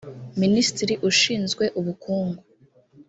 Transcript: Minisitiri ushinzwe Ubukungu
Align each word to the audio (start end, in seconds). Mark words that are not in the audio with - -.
Minisitiri 0.41 0.93
ushinzwe 1.09 1.63
Ubukungu 1.79 2.41